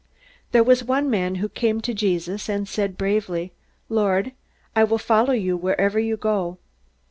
There 0.51 0.63
was 0.63 0.83
one 0.83 1.11
man 1.11 1.35
who 1.35 1.47
came 1.47 1.79
to 1.81 1.93
Jesus, 1.93 2.49
and 2.49 2.67
said 2.67 2.97
bravely, 2.97 3.51
"Lord, 3.87 4.31
I 4.75 4.83
will 4.83 4.97
follow 4.97 5.33
you 5.33 5.55
wherever 5.55 5.99
you 5.99 6.17
go!" 6.17 6.57